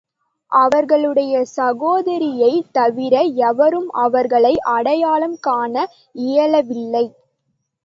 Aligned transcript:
அவர்களுடைய 0.51 1.43
சகோதரியைத் 1.57 2.71
தவிர 2.71 3.15
எவரும் 3.49 3.89
அவர்களை 3.99 4.53
அடையாளம் 4.71 5.37
காண 5.39 5.75
இயலவில்லை. 6.25 7.05